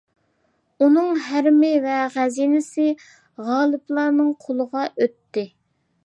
[0.83, 2.85] ئۇنىڭ ھەرىمى ۋە خەزىنىسى
[3.49, 5.45] غالىبلارنىڭ قولىغا ئۆتتى.